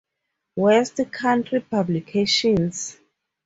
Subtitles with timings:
[0.55, 2.97] West Country Publications.